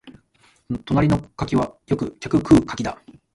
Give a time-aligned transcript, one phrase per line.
[0.85, 2.99] 隣の柿はよく客食う柿だ